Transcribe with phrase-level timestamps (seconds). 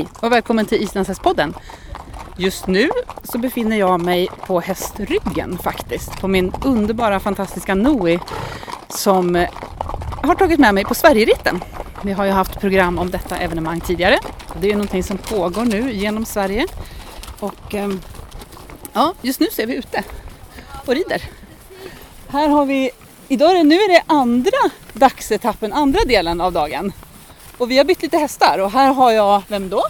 [0.00, 1.54] Hej och välkommen till Islandshästpodden.
[2.36, 2.90] Just nu
[3.22, 6.20] så befinner jag mig på hästryggen faktiskt.
[6.20, 8.18] På min underbara fantastiska Noe
[8.88, 9.48] som eh,
[10.22, 11.60] har tagit med mig på Sverigeritten.
[12.02, 14.18] Vi har ju haft program om detta evenemang tidigare.
[14.60, 16.66] Det är någonting som pågår nu genom Sverige.
[17.40, 18.00] Och ehm,
[18.92, 20.04] ja, just nu så är vi ute
[20.86, 21.22] och rider.
[22.28, 22.90] Här har vi,
[23.28, 26.92] idag är det, nu är det andra dagsetappen, andra delen av dagen.
[27.60, 29.82] Och vi har bytt lite hästar och här har jag, vem då?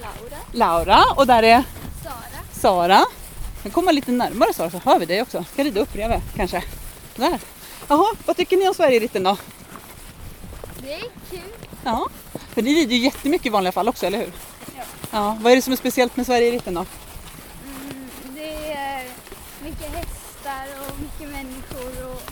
[0.00, 1.64] Laura, Laura och där är
[2.02, 2.14] Sara,
[2.52, 3.04] Sara.
[3.62, 5.44] Jag kommer lite närmare Sara så hör vi dig också.
[5.52, 6.64] Ska rida upp bredvid kanske.
[7.16, 7.38] Där.
[7.88, 9.36] Jaha, vad tycker ni om Sverigeritten då?
[10.82, 11.00] det är
[11.30, 11.40] kul.
[11.84, 12.08] Ja,
[12.54, 14.32] för ni rider ju jättemycket i vanliga fall också, eller hur?
[14.76, 14.82] Ja.
[15.10, 16.84] Ja, vad är det som är speciellt med Sverigeritten då?
[17.64, 19.04] Mm, det är
[19.64, 22.22] mycket hästar och mycket människor och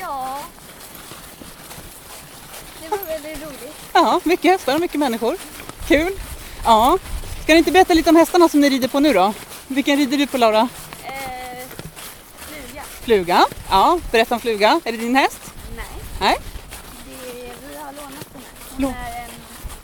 [0.00, 0.40] ja,
[2.90, 3.74] det var väldigt roligt.
[3.92, 5.36] Ja, mycket hästar och mycket människor.
[5.88, 6.12] Kul!
[6.64, 6.98] Ja.
[7.42, 9.32] Ska ni inte berätta lite om hästarna som ni rider på nu då?
[9.66, 10.68] Vilken rider du på Laura?
[11.04, 11.10] Eh,
[12.38, 12.82] fluga?
[13.02, 13.46] Fluga.
[13.70, 14.80] Ja, berätta om Fluga.
[14.84, 15.40] Är det din häst?
[15.76, 15.84] Nej,
[16.20, 16.36] Nej.
[17.04, 18.76] det, vi har lånat den här.
[18.76, 19.30] Hon Lå- är en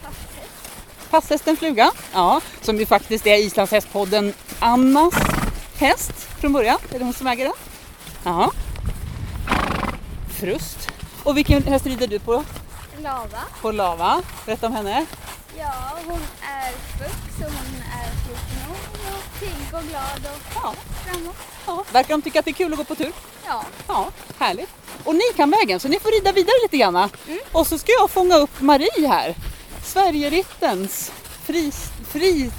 [0.02, 1.10] passhäst.
[1.10, 1.90] Passhästen Fluga.
[2.12, 5.14] Ja, som ju faktiskt är Islands hästpodden Annas
[5.78, 6.78] häst från början.
[6.90, 7.54] Är det hon som äger den?
[8.24, 8.50] Ja.
[10.40, 10.88] Frust.
[11.22, 12.44] Och vilken häst rider du på?
[13.02, 13.42] Lava.
[13.60, 14.22] På Lava.
[14.46, 15.06] Berätta om henne.
[15.58, 15.72] Ja,
[16.06, 18.70] hon är spux och hon är sliten
[19.14, 20.74] och pigg och glad och Ja.
[21.06, 21.36] framåt.
[21.66, 21.84] ja.
[21.92, 23.12] Verkar de tycka att det är kul att gå på tur?
[23.46, 24.68] Ja, Ja, härligt.
[25.04, 27.08] Och ni kan vägen så ni får rida vidare lite grann.
[27.52, 29.34] Och så ska jag fånga upp Marie här.
[29.84, 31.12] Sverigerittens
[31.46, 31.72] fri,
[32.12, 32.50] fri,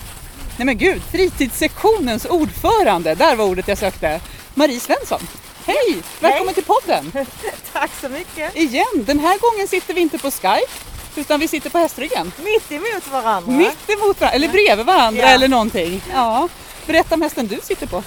[0.58, 3.16] nej men gud, fritidssektionens ordförande.
[3.16, 4.22] Där var ordet jag sökte.
[4.54, 5.28] Marie Svensson.
[5.66, 6.02] Hej!
[6.20, 7.12] Välkommen till podden!
[7.74, 8.56] Tack så mycket.
[8.56, 10.72] Igen, den här gången sitter vi inte på Skype
[11.16, 12.32] utan vi sitter på hästryggen.
[12.44, 13.52] Mitt emot varandra.
[13.52, 15.28] Mitt emot varandra, eller bredvid varandra Ja.
[15.30, 16.02] eller någonting.
[16.14, 16.50] Ja.
[16.86, 18.04] Berätta om hästen du sitter på.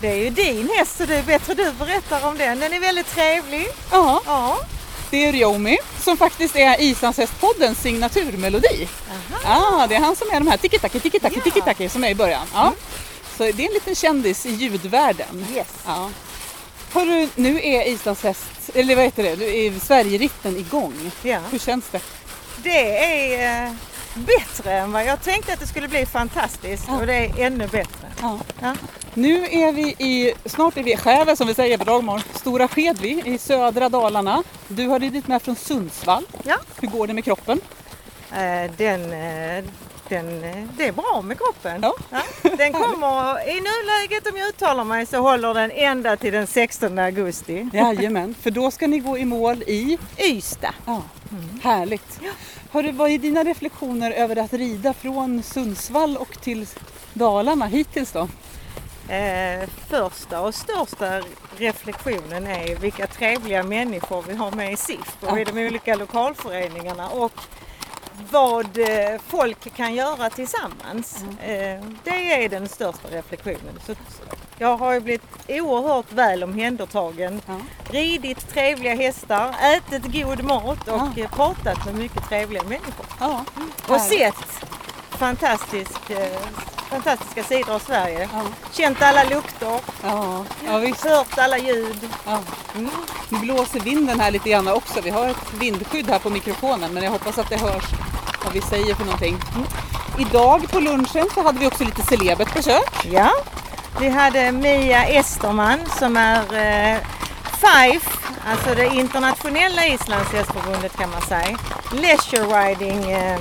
[0.00, 2.58] Det är ju din häst så det är bättre du berättar om den.
[2.60, 3.66] Den är väldigt trevlig.
[3.90, 4.58] Ja, Ja.
[5.10, 8.88] det är Riomi som faktiskt är Islandshästpoddens signaturmelodi.
[9.44, 11.50] Ja, det är han som är de här tiki-taki, tiki-taki, Ja.
[11.50, 12.46] tiki-taki som är i början.
[12.54, 12.72] Ja.
[13.36, 15.46] Så det är en liten kändis i ljudvärlden.
[15.54, 15.66] Yes.
[15.86, 16.10] Ja.
[16.92, 20.94] Hörru, nu är Islandshäst, eller vad heter det, nu är Sverigeritten igång.
[21.22, 21.38] Ja.
[21.50, 22.00] Hur känns det?
[22.62, 23.72] Det är eh,
[24.14, 26.96] bättre än vad jag tänkte att det skulle bli fantastiskt Ja.
[27.00, 28.08] och det är ännu bättre.
[28.20, 28.38] Ja.
[28.60, 28.74] Ja.
[29.14, 32.68] Nu är vi i, snart är vi i Skäve som vi säger på Dagmar, Stora
[32.68, 34.42] Skedvi i södra Dalarna.
[34.68, 36.24] Du har ridit med från Sundsvall.
[36.44, 36.56] Ja.
[36.80, 37.60] Hur går det med kroppen?
[38.32, 39.64] Eh, Den, eh,
[40.08, 41.82] den, eh, det är bra med kroppen.
[41.82, 41.94] Ja.
[42.42, 46.98] Den kommer, i nuläget om jag uttalar mig så håller den ända till den 16
[46.98, 47.70] augusti.
[47.72, 50.74] Jajamän, för då ska ni gå i mål i Ystad.
[50.86, 51.02] Ja,
[51.62, 52.20] Härligt.
[52.70, 56.66] Hörru, vad är dina reflektioner över att rida från Sundsvall och till
[57.12, 58.28] Dalarna hittills då?
[59.08, 61.22] Eh, första och största
[61.56, 67.08] reflektionen är vilka trevliga människor vi har med i SIF och i de olika lokalföreningarna
[67.08, 67.32] och
[68.30, 71.24] vad eh, folk kan göra tillsammans.
[71.42, 73.80] Eh, det är den största reflektionen.
[73.86, 73.94] Så
[74.58, 77.54] jag har ju blivit oerhört väl omhändertagen, Ja.
[77.90, 83.06] ridit trevliga hästar, ätit god mat och eh, pratat med mycket trevliga människor.
[83.20, 83.44] Ja,
[83.88, 84.44] Och sett
[85.10, 86.00] fantastisk,
[86.90, 88.28] fantastiska sidor av Sverige.
[88.32, 88.42] Ja,
[88.72, 91.04] Känt alla lukter, ja, ja visst.
[91.04, 92.08] hört alla ljud.
[92.26, 92.38] Ja.
[92.74, 92.90] Mm.
[93.28, 95.00] Nu blåser vinden här lite grann också.
[95.00, 97.84] Vi har ett vindskydd här på mikrofonen men jag hoppas att det hörs
[98.44, 99.38] vad vi säger för någonting.
[100.18, 103.06] Idag på lunchen så hade vi också lite celebert besök.
[103.12, 103.30] Ja,
[104.00, 106.98] vi hade Mia Esterman som är eh,
[107.60, 108.10] FIFE,
[108.46, 111.58] alltså det internationella islandshästförbundet kan man säga.
[111.92, 113.38] Leisure riding eh,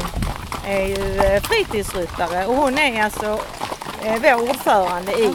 [0.66, 3.40] är ju eh, fritidsryttare och hon är alltså
[4.04, 5.32] eh, vår ordförande i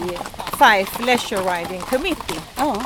[0.59, 2.41] FIFE Leisure Riding Committee.
[2.57, 2.77] Ja.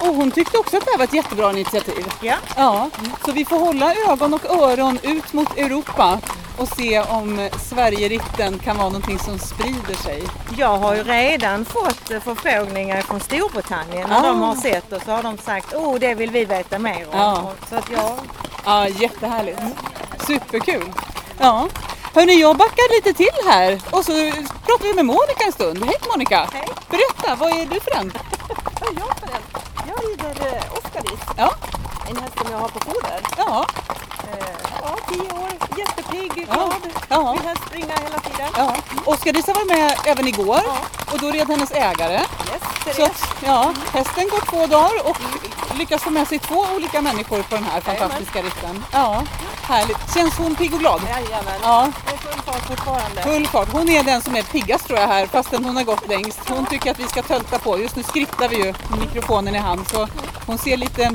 [0.00, 2.06] Och hon tyckte också att det här var ett jättebra initiativ.
[2.20, 2.34] Ja.
[2.56, 2.90] Ja,
[3.24, 6.18] så vi får hålla ögon och öron ut mot Europa
[6.58, 10.22] och se om Sverigeritten kan vara någonting som sprider sig.
[10.58, 14.08] Jag har ju redan fått förfrågningar från Storbritannien.
[14.08, 14.22] När Ah.
[14.28, 17.18] de har sett och så har de sagt oh det vill vi veta mer om.
[17.18, 17.52] Ja.
[17.70, 18.12] Så att jag,
[18.64, 19.58] Ja, jättehärligt.
[20.26, 20.92] Superkul.
[21.38, 21.68] Ja.
[22.14, 24.12] Hörni, jag backar lite till här och så
[24.66, 25.84] pratar vi med Monica en stund.
[25.84, 26.48] Hej Monica!
[26.52, 26.68] Hej.
[26.90, 28.12] Berätta, vad är du för en?
[28.80, 29.42] Vad är jag för en?
[29.88, 31.50] Jag rider eh, Oscaris, Ja,
[32.08, 33.20] en häst som jag har på foder.
[33.36, 33.66] ja,
[34.32, 34.48] Eh,
[34.82, 36.72] ja, tio år, jättepigg, glad,
[37.08, 37.32] ja.
[37.32, 38.48] vill helst springa hela tiden.
[38.56, 38.74] ja.
[39.04, 40.76] Oskar-Lisa var med även igår Ja.
[41.12, 42.12] och då red hennes ägare.
[42.14, 42.26] Yes,
[42.84, 42.98] Så Therese.
[43.10, 45.16] att, ja, hästen går två dagar och
[45.78, 48.84] lyckas få med sig två olika människor på den här fantastiska ritten.
[48.92, 49.22] Ja,
[49.62, 50.14] härligt.
[50.14, 51.00] Känns hon pigg och glad?
[51.08, 51.54] Jajamän.
[51.62, 53.22] Ja, Det är full fart fortfarande.
[53.22, 53.68] full fart.
[53.72, 56.40] Hon är den som är piggast tror jag här fastän hon har gått längst.
[56.48, 57.78] Hon tycker att vi ska tölta på.
[57.78, 60.08] Just nu skrittar vi ju med mikrofonen i hand så
[60.46, 61.12] hon ser lite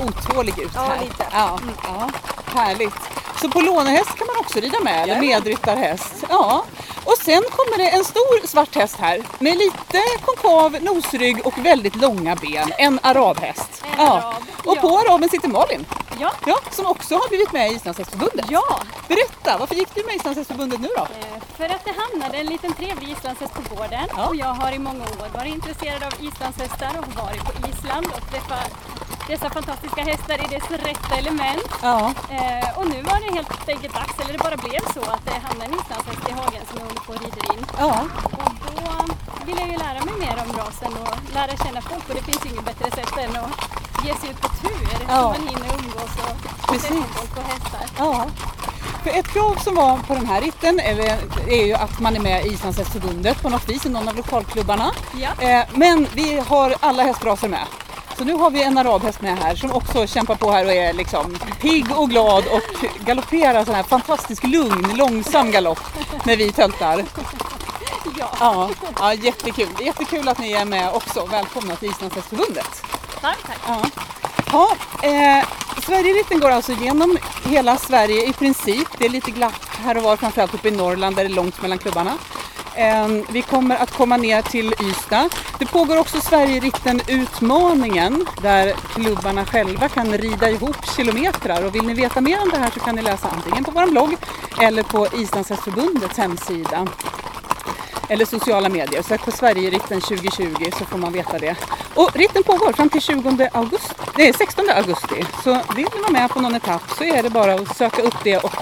[0.00, 1.00] otålig ut Ja, här.
[1.04, 1.26] lite.
[1.32, 2.10] Ja, ja,
[2.54, 2.94] härligt.
[3.40, 6.14] Så på lånehäst kan man också rida med, eller medryttarhäst.
[6.28, 6.64] Ja.
[7.10, 11.96] Och sen kommer det en stor svart häst här med lite konkav nosrygg och väldigt
[11.96, 12.72] långa ben.
[12.78, 13.82] En arabhäst.
[13.84, 14.12] En ja.
[14.12, 14.80] arab, Och ja.
[14.80, 15.86] på araben sitter Malin.
[16.20, 16.30] Ja.
[16.46, 18.46] Ja, som också har blivit med i Islandshästförbundet.
[18.50, 21.02] Ja, Berätta, varför gick du med i Islandshästförbundet nu då?
[21.02, 24.26] eh, för att det hamnade en liten trevlig islandshäst på gården Ja.
[24.26, 28.30] och jag har i många år varit intresserad av islandshästar och varit på Island och
[28.30, 28.70] träffat
[29.28, 31.68] dessa fantastiska hästar i dess rätta element.
[31.82, 35.24] Ja, Eh, och nu var det helt enkelt dags, eller det bara blev så att
[35.24, 37.64] det hamnade en islandshäst i hagen som jag håller på och rider in.
[37.78, 37.94] ja,
[38.36, 39.08] Och
[39.40, 42.22] då vill jag ju lära mig mer om rasen och lära känna folk och det
[42.22, 43.50] finns ju inget bättre sätt än att
[44.06, 45.22] ge sig ut på tur Ja.
[45.34, 46.88] så man hinner umgås och Precis.
[46.88, 47.84] träffa folk och hästar.
[47.98, 48.26] ja.
[49.02, 52.46] För ett krav som var på den här ritten är ju att man är med
[52.46, 54.90] i Islandshästförbundet på något vis i någon av lokalklubbarna.
[55.14, 55.28] Ja.
[55.48, 57.66] Eh, men vi har alla hästraser med.
[58.18, 60.92] Så nu har vi en arabhäst med här som också kämpar på här och är
[60.92, 65.80] liksom pigg och glad och galopperar sån här fantastisk lugn, långsam galopp
[66.24, 67.04] när vi töltar.
[68.18, 69.68] Ja, Ja, ja jättekul.
[69.80, 71.26] Jättekul att ni är med också.
[71.26, 72.82] Välkomna till Islandshästförbundet.
[73.20, 73.58] tack, tack.
[73.66, 73.82] Ja.
[74.52, 74.76] Ja,
[75.08, 75.44] eh,
[75.82, 78.88] Sverigeritten går alltså genom hela Sverige i princip.
[78.98, 81.62] Det är lite glapp här och var, framförallt uppe i Norrland där det är långt
[81.62, 82.18] mellan klubbarna.
[82.74, 85.28] Ehm, vi kommer att komma ner till Ystad.
[85.58, 91.64] Det pågår också Sverigeritten Utmaningen där klubbarna själva kan rida ihop kilometrar.
[91.64, 93.86] Och vill ni veta mer om det här så kan ni läsa antingen på vår
[93.86, 94.16] blogg
[94.60, 96.88] eller på Islandshästförbundets hemsida
[98.08, 99.02] eller sociala medier.
[99.02, 101.56] Sök på Sverigeritten 2020 så får man veta det.
[101.94, 105.24] Och ritten pågår fram till 20 augusti, nej, 16 augusti.
[105.44, 108.24] Så vill ni vara med på någon etapp så är det bara att söka upp
[108.24, 108.52] det och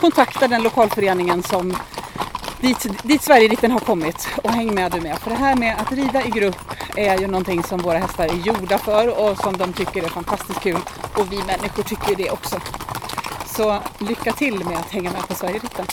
[0.00, 1.76] kontakta den lokalföreningen som
[2.60, 5.18] dit, dit Sverigeritten har kommit och häng med du med.
[5.18, 6.56] För det här med att rida i grupp
[6.96, 10.60] är ju någonting som våra hästar är gjorda för och som de tycker är fantastiskt
[10.60, 10.78] kul.
[11.16, 12.60] Och vi människor tycker ju det också.
[13.46, 15.86] Så lycka till med att hänga med på Sverigeritten.